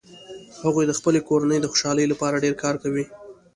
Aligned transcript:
هغوي 0.63 0.83
د 0.87 0.91
خپلې 0.99 1.19
کورنۍ 1.29 1.59
د 1.61 1.65
خوشحالۍ 1.71 2.05
لپاره 2.09 2.41
ډیر 2.43 2.53
کار 2.63 2.75
کوي 2.83 3.05